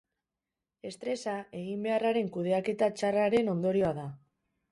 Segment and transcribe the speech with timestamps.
[0.91, 4.09] Estresa eginbeharraren kudeaketa txarraren ondorioa da.